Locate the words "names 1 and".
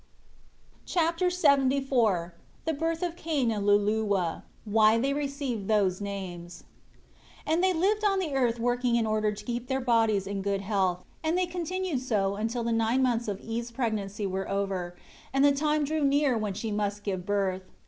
6.01-7.63